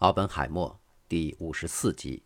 [0.00, 0.78] 奥本海默
[1.08, 2.22] 第五十四集。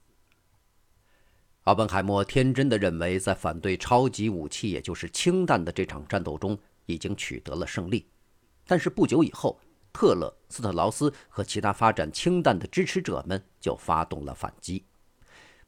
[1.63, 8.09] 奥本海默天真的认为，在反对超级武器，也就是氢弹的这场战斗中，已经取得了胜利。
[8.67, 9.57] 但是不久以后，
[9.93, 14.85] 特勒、斯特劳斯和其他发展氢弹的支持者们就发动了反击。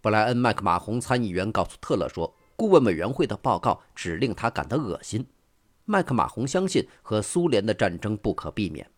[0.00, 5.24] 布莱恩·麦克马洪参议员告诉特勒说：“顾问委员会的报告只令他感到恶心。”
[5.86, 8.90] 麦克马洪相信和苏联的战争不可避免。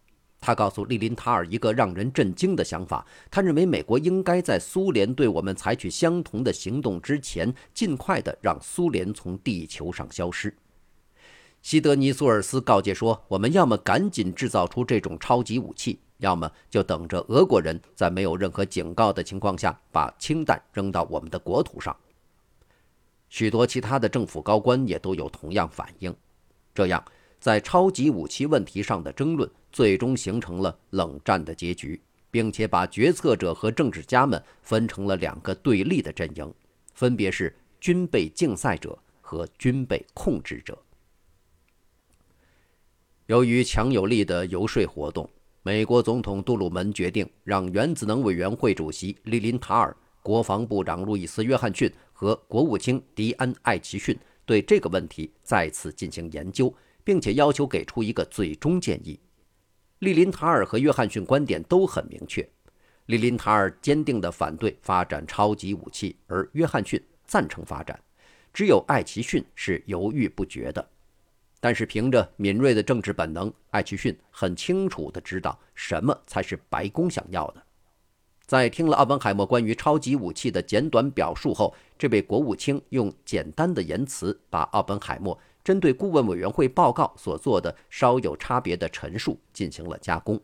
[0.45, 10.55] 他告诉利林塔尔一个让人震惊的想法：他认为美国应该在苏联对我们采取相同的行动之前，尽快地让苏联从地球上消失。
[11.63, 21.97] 西德尼·苏尔斯告诫说：“我们要么赶紧制造出这种超级武器，要么就等着俄国人在没有任何警告的情况下把氢弹扔到我们的国土上。”
[23.31, 26.15] 许多其他的政府高官也都有同样反应。
[26.75, 27.03] 这样，
[27.45, 29.47] 在超级武器问题上的争论。
[29.71, 36.55] 最终形成了冷战的结局，并且把决策者和政治家们分成了两个对立的阵营，
[36.95, 40.79] 分别是军备竞赛者和军备控制者。
[43.27, 45.29] 由于强有力的游说活动，
[45.65, 56.73] 美国总统杜鲁门决定让原子能委员会主席利林塔尔、国防部长路易斯·约翰逊和国务卿迪安·艾奇逊对这个问题再次进行研究，
[57.05, 59.21] 并且要求给出一个最终建议。
[60.01, 62.47] 利林塔尔和约翰逊观点都很明确，
[63.07, 67.99] 利林塔尔坚定地反对发展超级武器，而约翰逊赞成发展，
[68.53, 70.87] 只有艾奇逊是犹豫不决的。
[71.61, 77.63] 但是凭着敏锐的政治本能，艾奇逊很清楚地知道什么才是白宫想要的。
[78.45, 85.39] 在听了奥本海默关于超级武器的简短表述后，这位国务卿用简单的言辞把奥本海默。
[85.65, 90.39] 针对顾问委员会报告所做的稍有差别的陈述进行了加工。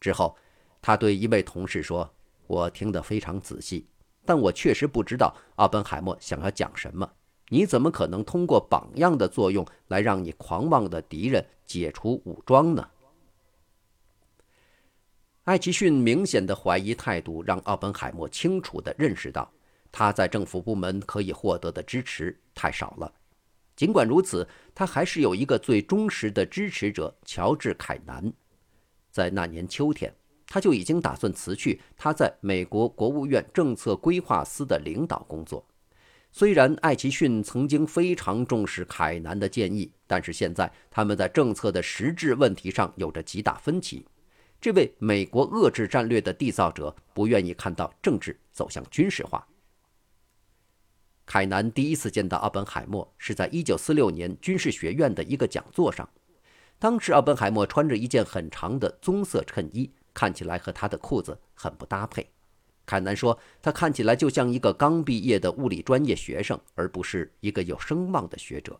[0.00, 0.36] 之后，
[0.82, 2.12] 他对一位同事说
[2.46, 3.86] ：“我听得非常仔细，
[4.24, 7.10] 但我确实不知道奥本海默想要讲什么。
[7.48, 12.88] 你怎么可能通过榜样的作用来让你狂妄的敌人解除武装呢？”
[15.44, 19.50] 艾奇逊明显的怀疑态度让奥本海默清楚地认识到，
[19.92, 23.12] 他在政府部门可以获得的支持太少了。
[23.76, 28.32] 尽管如此，他还是有一个最忠实的支持者——乔治·凯南。
[29.10, 30.14] 在那年秋天，
[30.46, 35.66] 他就已经打算辞去他在美国国务院政策规划司的领导工作。
[36.30, 44.04] 虽然艾奇逊曾经非常重视凯南的建议，但是现在他们在政策的实质问题上有着极大分歧。
[44.60, 49.46] 这位美国遏制战略的缔造者不愿意看到政治走向军事化。
[51.26, 56.08] 凯南第一次见到奥本海默是在1946年军事学院的一个讲座上。
[56.78, 62.28] 当时，奥本海默穿着一件很长的棕色衬衣，看起来和他的裤子很不搭配。
[62.84, 68.78] 凯南说，他看起来就像一个刚毕业的物理专业学生，而不是一个有声望的学者。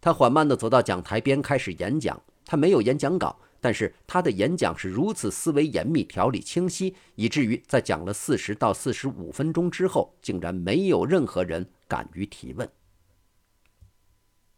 [0.00, 2.20] 他缓慢地走到讲台边，开始演讲。
[2.44, 12.68] 他没有演讲稿，但是他的演讲是如此思维严密、条理清晰，以至于在讲了四十到四十五分钟之后，竟然没有任何人敢于提问。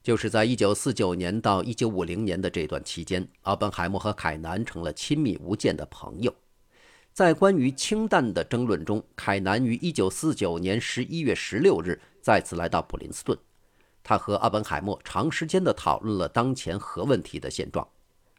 [0.03, 6.35] 就是在一九四九年到一九五零年的这段期间，奥本海默和凯南成了亲密无间的朋友。
[7.13, 13.39] 在关于氢弹的争论中，凯南于一九四九年十一月十六日再次来到普林斯顿。
[14.03, 17.87] 他和阿本海默长时间地讨论了当前核问题的现状。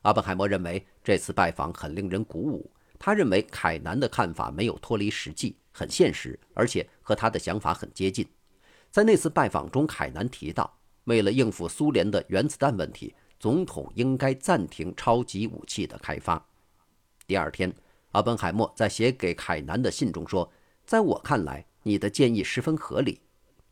[0.05, 2.71] 阿本海默认为这次拜访很令人鼓舞。
[2.99, 8.25] 他认为凯南的看法没有脱离实际，很现实，而且和他的想法很接近。
[8.91, 10.71] 在那次拜访中，凯南提到，
[11.05, 16.43] 为了应付苏联的原子弹问题，总统应该暂停超级武器的开发。
[17.25, 17.73] 第二天，
[18.11, 20.49] 阿本海默在写给凯南的信中说
[20.85, 23.19] ：“在我看来，你的建议十分合理。”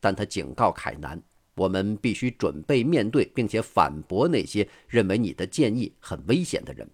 [0.02, 1.22] 但他警告凯南。
[1.56, 6.90] 我们必须准备面对并且反驳那些认为你的建议很危险的人。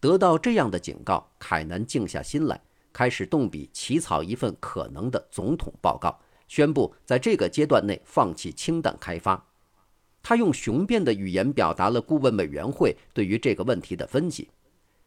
[0.00, 2.60] 得到这样的警告，凯南静下心来，
[2.92, 9.46] 开始动笔起草一份可能的总统报告，宣布在这个阶段内放弃氢弹开发。
[10.20, 14.48] 他用雄辩的语言表达了顾问委员会对于这个问题的分析。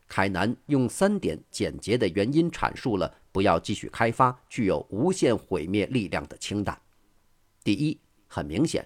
[0.07, 6.79] 凯南用三点简洁的原因阐述了不要继续开发具有无限毁灭力量的氢弹。
[7.63, 7.99] 第一。
[8.35, 8.85] 很明显，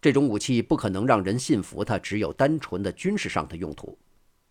[0.00, 3.98] 这种武器不可能让人信服，它只有单纯的军事上的用途。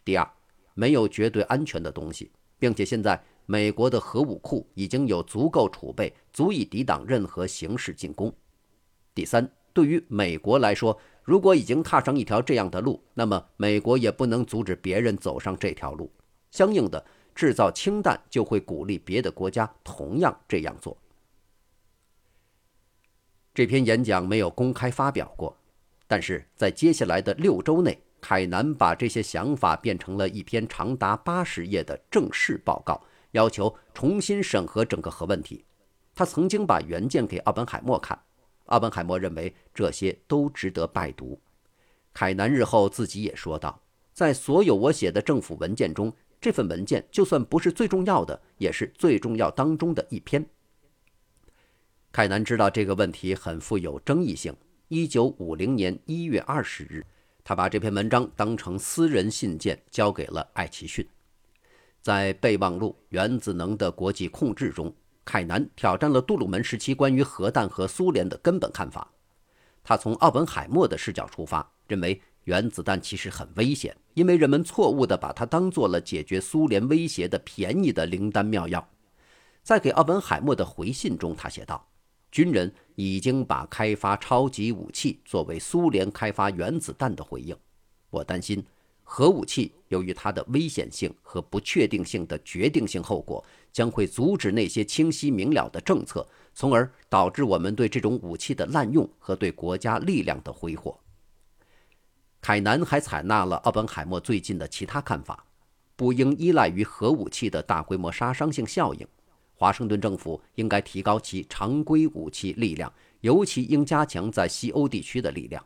[0.05, 0.31] 第二，
[0.75, 2.29] 没有绝对安全的东西，
[2.59, 8.31] 并且现在美国的核武库已经有足够储备，足以抵挡任何形式进攻。
[9.15, 16.11] 第三，对于美国来说，如果已经踏上一条这样的路，那么美国也不能阻止别人走上这条路。
[16.51, 17.03] 相应的，
[17.33, 20.95] 制造氢弹就会鼓励别的国家同样这样做。
[23.53, 25.57] 这篇演讲没有公开发表过，
[26.07, 33.01] 但是在接下来的六周内，凯南把这些想法变成了一篇长达八十页的正式报告，
[33.31, 35.65] 要求重新审核整个核问题。
[36.15, 38.17] 他曾经把原件给奥本海默看，
[38.65, 41.39] 奥本海默认为这些都值得拜读。
[42.13, 43.81] 凯南日后自己也说道
[44.13, 50.45] ：“在所有我写的政府文件中，这份文件就算不是最重要的，也是最重要当中的一篇。”
[52.11, 54.55] 凯南知道这个问题很富有争议性。
[54.87, 57.05] 一九五零年一月二十日，
[57.43, 61.07] 他把这篇文章当成私人信件交给了艾奇逊。
[62.01, 64.91] 在备忘录《原子能的国际控制》中，
[65.23, 69.07] 凯南挑战了杜鲁门时期关于核弹和苏联的根本看法。
[69.83, 78.89] 他从奥本海默的视角出发，认为原子弹其实很危险，因为人们错误地把它当做了解决苏联威胁的便宜的灵丹妙药。
[79.61, 81.85] 在给奥本海默的回信中，他写道。
[82.31, 87.55] 军人已经把开发超级武器作为苏联开发原子弹的回应。
[88.09, 88.63] 我担心，
[89.03, 100.99] 核武器由于它的危险性和不确定性的决定性后果，将会阻止那些清晰明了的政策，从而导致我们对这种武器的滥用和对国家力量的挥霍。
[102.41, 105.45] 凯南还采纳了奥本海默最近的其他看法，
[105.95, 109.07] 不应依赖于核武器的大规模杀伤性效应。
[109.59, 112.89] 华盛顿政府应该提高其常规武器力量，
[113.19, 115.61] 尤其应加强在西欧地区的力量。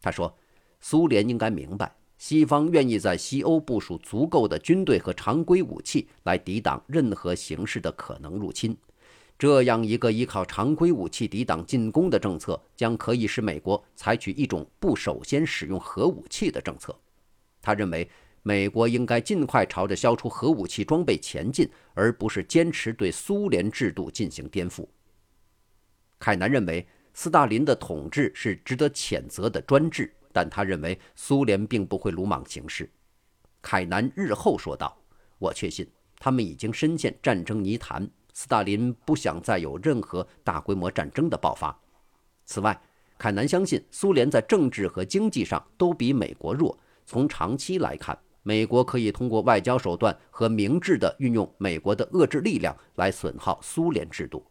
[0.00, 0.34] 他说
[0.80, 8.74] ：“苏联应该明白，西方愿意在西欧部署足够的军队和常规武器来抵挡任何形式的可能入侵。
[9.38, 16.98] 这样一个依靠常规武器抵挡进攻的政策，将可以使美国采取一种不首先使用核武器的政策。”
[17.60, 18.08] 他认为。
[18.42, 24.86] 美国应该尽快朝着消除核武器装备前进，而不是坚持对苏联制度进行颠覆。
[26.18, 32.90] 凯南认为，斯大林的统治是值得谴责的专制，但他认为苏联并不会鲁莽行事。
[33.60, 34.96] 凯南日后说道
[35.38, 35.86] ：“我确信
[36.18, 41.76] 他们已经深陷战争泥潭，斯大林不想再有任何大规模战争的爆发。
[42.44, 42.80] 此外，
[43.18, 46.78] 凯南相信苏联在政治和经济上都比美国弱。
[47.04, 48.16] 从长期来看。”
[48.48, 54.42] 美国可以通过外交手段和明智地运用美国的遏制力量来损耗苏联制度。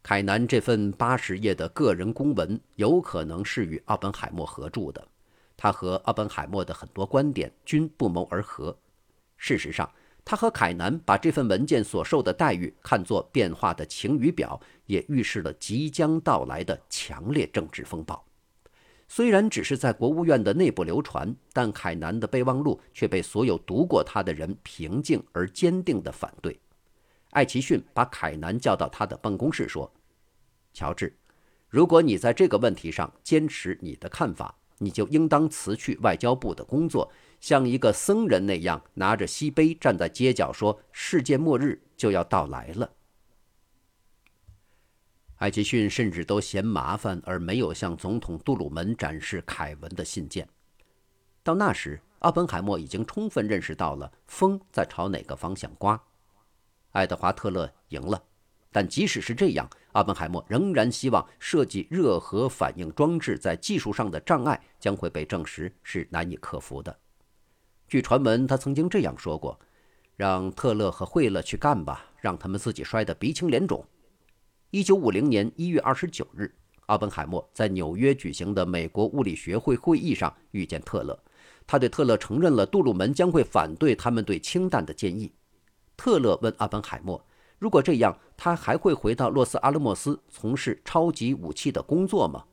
[0.00, 5.04] 凯南这份八十页的个人公文有可能是与奥本海默合著的，
[5.56, 8.78] 他和奥本海默的很多观点均不谋而合。
[9.36, 9.90] 事实上，
[10.24, 18.24] 他和凯南把这份文件所受的待遇看作变化的晴雨表，也预示了即将到来的强烈政治风暴。
[19.12, 26.56] 虽然只是在国务院的内部流传，但凯南的备忘录却被所有读过他的人平静而坚定地反对。
[27.30, 29.92] 艾奇逊把凯南叫到他的办公室说
[30.72, 31.12] ：“乔治，
[31.68, 37.10] 如果你在这个问题上坚持你的看法，你就应当辞去外交部的工作，
[37.40, 42.88] 像一个僧人那样拿着锡杯站在街角，说世界末日就要到来了。”
[45.40, 50.46] 艾奇逊甚至都嫌麻烦，而没有向总统杜鲁门展示凯文的信件。
[51.42, 55.98] 到那时，奥本海默已经充分认识到了风在朝哪个方向刮。
[56.90, 58.22] 爱德华·特勒赢了，
[58.70, 66.94] 但即使是这样，奥本海默仍然希望设计热核反应装置在技术上的障碍将会被证实是难以克服的。
[67.88, 69.58] 据传闻，他曾经这样说过
[70.16, 73.82] ：“让特勒和惠勒去干吧，让他们自己摔得鼻青脸肿。”
[74.72, 76.48] 一九五零年一月二十九日，
[76.86, 81.18] 奥本海默在纽约举行的美国物理学会会议上遇见特勒。
[81.66, 85.32] 他对特勒承认了杜鲁门将会反对他们对氢弹的建议。
[85.96, 87.20] 特勒问奥本海默
[87.58, 92.44] ：“如果这样，他还会回到洛斯阿拉莫斯从事超级武器的工作吗？”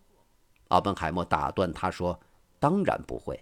[0.70, 2.20] 奥本海默打断他说
[2.60, 3.40] ：“当然不会。”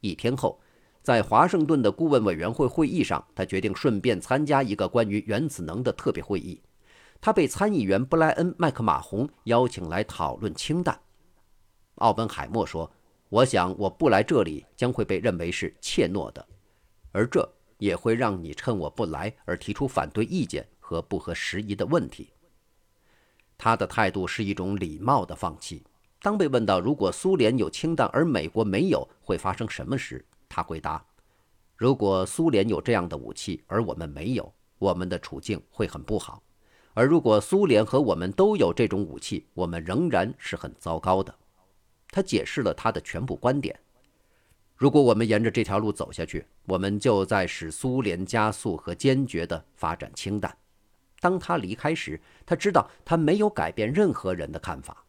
[0.00, 0.58] 一天后，
[1.02, 6.58] 在华盛顿的顾问委员会会议上，他决定顺便参加一个关于原子能的特别会议。
[7.20, 11.00] 他被参议员布莱恩·麦克马洪邀请来讨论氢弹。
[11.96, 12.90] 奥本海默说
[13.30, 16.46] ：“我想我不来这里将会被认为是怯懦的，
[17.12, 22.32] 而这也会让你趁我不来而提出反对意见和不合时宜的问题。”
[23.58, 25.82] 他的态度是一种礼貌的放弃。
[26.20, 31.04] 当被问到如果苏联有氢弹而美国没有会发生什么时，他回答
[31.76, 36.42] ：“如果苏联有这样的武器而我们没有，我们的处境会很不好。”
[36.98, 41.34] 而如果苏联和我们都有这种武器，我们仍然是很糟糕的。
[42.08, 43.78] 他解释了他的全部观点。
[44.74, 50.56] 如果我们沿着这条路走下去，我们就在使苏联加速和坚决地发展氢弹。
[51.20, 55.04] 当他离开时，他知道他没有改变任何人的看法。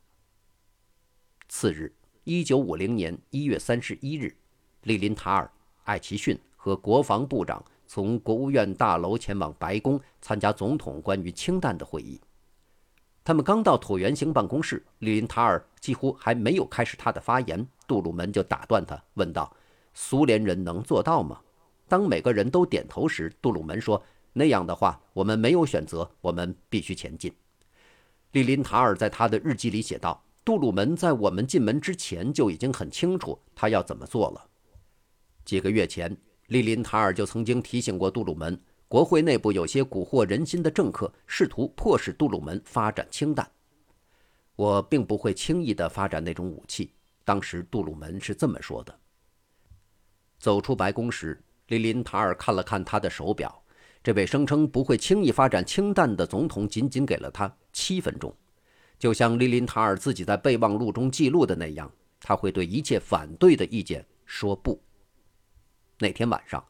[1.47, 4.35] 次日，一九五零年一月三十一日，
[4.83, 5.49] 利林塔尔、
[5.85, 12.19] 艾奇逊和国防部长从国务院大楼前往白宫参加总统关于氢弹的会议。
[13.23, 19.51] 他们刚到椭圆形办公室，利林塔尔几乎还没有开始他的发言，杜鲁门就打断他，问道
[19.93, 21.41] ：“苏联人能做到吗？”
[21.89, 24.01] 当每个人都点头时，杜鲁门说
[24.33, 27.33] ：“那样的话，我们没有选择，我们必须前进。”
[28.31, 34.47] 利林塔尔在他的日记里写道：“杜鲁门在我们进门之前就已经很清楚他要怎么做了。
[35.43, 36.15] 几个月前，
[36.47, 43.45] 利林塔尔就曾经提醒过杜鲁门。”国会内部有些蛊惑人心的政客试图迫使杜鲁门发展氢弹。
[44.55, 46.93] 我并不会轻易地发展那种武器。
[47.25, 48.97] 当时杜鲁门是这么说的。
[50.39, 51.37] 走出白宫时，
[51.67, 53.61] 利林塔尔看了看他的手表。
[54.01, 58.33] 这位声称不会轻易发展氢弹的总统仅仅给了他七分钟，
[58.97, 64.81] 就像利林塔尔自己在备忘录中记录的那样，他会对一切反对的意见说不。
[65.99, 66.63] 那天晚上。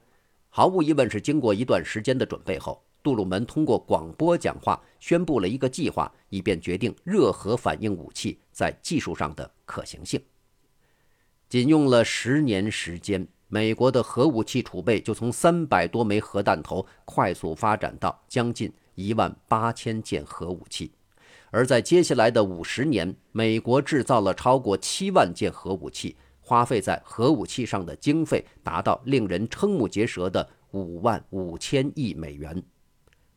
[0.49, 10.19] 毫无疑问是经过一段时间的准备后，杜鲁门通过广播讲话宣布了一个计划，以便决定热核反应武器在技术上的可行性。
[11.47, 20.91] 仅用了十年时间，美国的核武器储备就从三百多枚核弹头快速发展到将近一万八千件核武器，
[21.51, 26.15] 而在接下来的五十年，美国制造了超过七万件核武器。
[26.47, 32.63] 花费在核武器上的经费达到令人瞠目结舌的五万五千亿美元。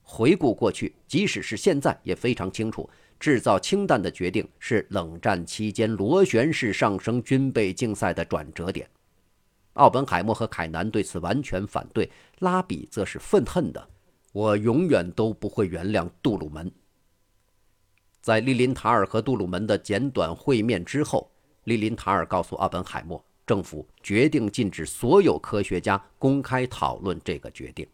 [0.01, 2.89] 回顾过去，即使是现在也非常清楚，
[3.19, 8.89] 制造氢弹的决定是冷战期间螺旋式上升军备竞赛的转折点。
[9.73, 13.89] 奥本海默和凯南对此完全反对，拉比则是愤恨的
[14.31, 16.71] ：“我永远都不会原谅杜鲁门。”
[18.23, 21.29] 在利林塔尔和杜鲁门的简短会面之后。
[21.65, 27.87] 利林塔尔告诉奥本海默，政府决定禁止所有科学家公开讨论这个决定。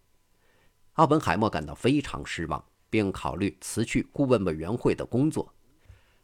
[0.94, 5.52] 奥本海默感到非常失望，并考虑辞去顾问委员会的工作。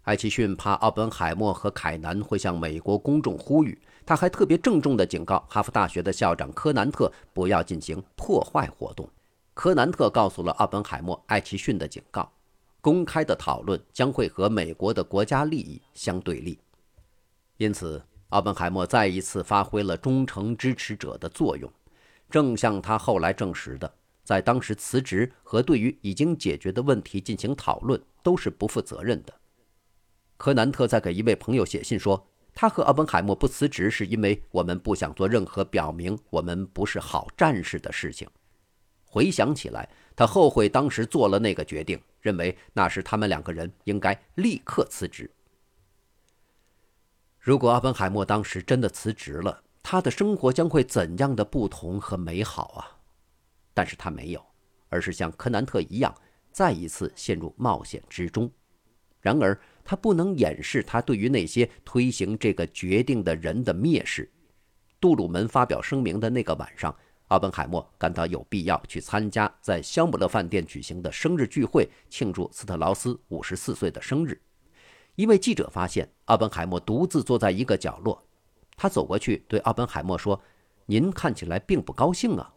[0.03, 9.09] 艾奇逊怕奥本海默和凯南会向美国公众呼吁，他还特别郑重地警告哈佛大学的校长科南特不要进行破坏活动。
[9.55, 12.33] 科南特告诉了奥本海默艾奇逊的警告：
[12.81, 16.59] 公开的讨论将会和美国的国家利益相对立。
[17.59, 21.71] 因此，奥本海默再一次发挥了忠诚支持者的作用，
[22.31, 23.95] 正像他后来证实的，
[24.25, 29.35] 在当时辞职和对于已经解决的问题进行讨论都是不负责任的。
[30.37, 38.29] 柯南特在给一位朋友写信说，他和奥本海默不辞职是因为我们不想做任何表明我们不是好战士的事情。
[39.05, 45.31] 回想起来，他后悔当时做了那个决定，认为那时他们两个人应该立刻辞职。
[47.43, 52.87] 如果阿本海默当时真的辞职了，他的生活将会怎样的不同和美好啊！
[53.75, 54.41] 但是他没有，
[54.89, 56.15] 而是像柯南特一样，
[56.53, 58.49] 再一次陷入冒险之中。
[59.21, 64.31] 然而，他不能掩饰他对于那些推行这个决定的人的蔑视。
[65.01, 66.97] 杜鲁门发表声明的那个晚上，
[67.27, 74.41] 阿本海默感到有必要去参加在香姆勒饭店举行的生日聚会，庆祝斯特劳斯五十四岁的生日。
[75.15, 78.25] 一位记者发现奥本海默独自坐在一个角落，
[78.77, 80.41] 他走过去对奥本海默说
[80.87, 82.51] ：“您看起来并不高兴啊。”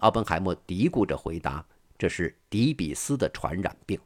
[0.00, 1.64] 奥本海默嘀咕着回答
[1.96, 4.00] ：“这是迪比斯的传染病。”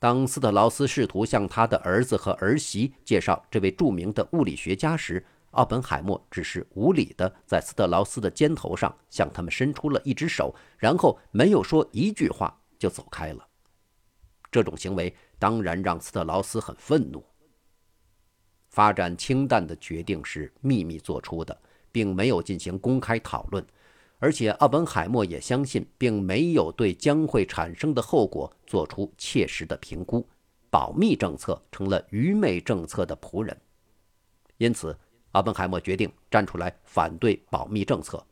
[0.00, 13.46] 当斯特劳斯试图向他的儿子和儿媳介绍这位著名的物理学家时，奥本海默只是无礼地在斯特劳斯的肩头上向他们伸出了一只手，然后没有说一句话就走开了。
[14.50, 15.14] 这种行为。
[15.38, 17.24] 当然让斯特劳斯很愤怒。
[18.68, 21.58] 发展氢弹的决定是秘密做出的，
[21.90, 23.64] 并没有进行公开讨论，
[24.18, 30.26] 而且奥本海默也相信，并没有对将会产生的后果做出切实的评估。
[30.68, 33.56] 保密政策成了愚昧政策的仆人，
[34.58, 34.94] 因此，
[35.32, 38.22] 奥本海默决定站出来反对保密政策。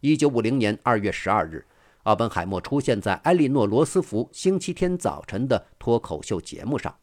[0.00, 1.64] 一九五零年二月十二日。
[2.06, 6.96] 奥本海默出现在埃莉诺·罗斯福星期天早晨的脱口秀节目上，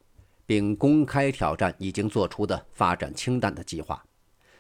[0.46, 4.02] 并公开挑战已经做出的发展氢弹的计划。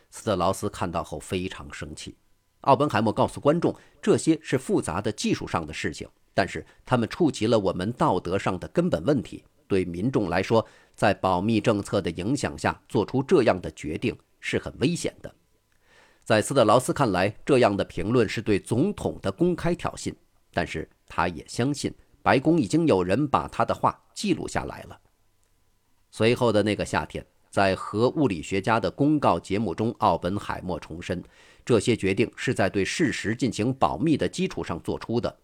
[0.09, 2.17] 斯特劳斯看到后非常生气。
[2.61, 9.45] 奥本海默告诉观众，这些是复杂的技术上的事情，但是他们触及了我们道德上的根本问题。
[9.65, 15.33] 对民众来说，在保密政策的影响下做出这样的决定是很危险的。
[16.25, 20.13] 在斯特劳斯看来，这样的评论是对总统的公开挑衅，
[20.53, 24.99] 但是他也相信白宫已经有人把他的话记录下来了。
[26.11, 31.23] 随后的那个夏天，在核物理学家的公告节目中，奥本海默重申，
[31.65, 35.35] 这些决定是在对事实进行保密的基础上做出的。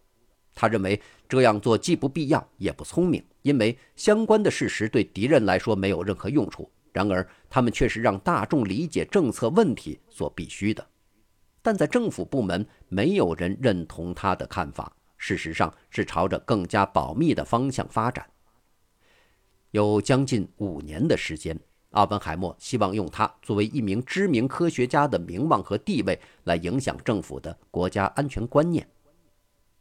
[0.56, 6.70] 他认为这样做既不必要也不聪明，因为相关的事实对敌人来说没有任何用处。
[6.92, 10.86] 然而，他们却是让大众理解政策问题所必须的。
[11.62, 14.92] 但在政府部门，没有人认同他的看法。
[15.20, 18.28] 事实上，是朝着更加保密的方向发展。
[19.70, 21.60] 有将近五年的时间，
[21.92, 28.90] 奥本海默希望用他作为一名知名科学家的名望和地位来影响政府的国家安全观念。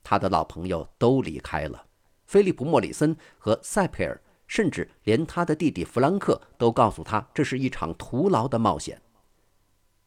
[0.03, 1.87] 他的老朋友都离开了，
[2.27, 4.21] 菲利普·莫里森和塞佩尔。
[4.51, 8.99] 甚至连他的弟弟弗兰克都告诉他，这是一场徒劳的冒险。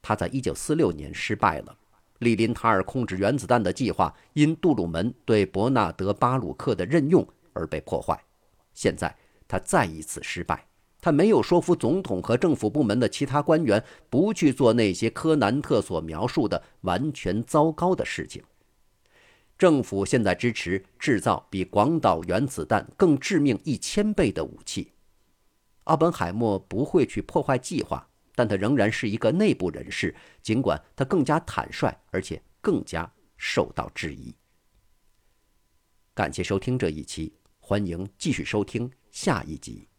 [0.02, 1.78] 他在1946年失败了，
[2.22, 8.24] 利林塔尔控制原子弹的计划因杜鲁门对伯纳德·巴鲁克的任用而被破坏。
[8.74, 9.16] 现在
[9.48, 10.68] 他再一次失败，
[11.02, 18.44] 他没有说服总统和政府部门的其他官员不去做那些柯南特所描述的完全糟糕的事情。
[19.58, 24.92] 政府现在支持制造比广岛原子弹更致命一千倍的武器。
[25.86, 28.08] 奥本海默不会去破坏计划，
[28.42, 33.08] 但他仍然是一个内部人士，尽管他更加坦率，而且更加
[33.38, 34.34] 受到质疑。
[36.16, 39.91] 感谢收听这一期，欢迎继续收听下一集。